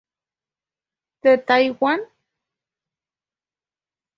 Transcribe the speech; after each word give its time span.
De 1.21 1.33
Taiwán. 1.37 2.01